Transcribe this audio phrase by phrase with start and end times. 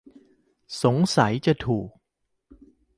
[0.83, 1.89] สงสัยจะถูก